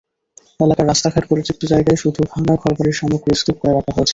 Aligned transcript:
এলাকার 0.59 0.85
রাস্তাঘাট, 0.87 1.23
পরিত্যক্ত 1.29 1.61
জায়গায় 1.73 1.99
শুধু 2.03 2.19
ভাঙা 2.31 2.53
ঘরবাড়ির 2.61 2.97
সামগ্রী 2.99 3.33
স্তূপ 3.35 3.57
করে 3.61 3.73
রাখা 3.73 3.91
হয়েছে। 3.95 4.09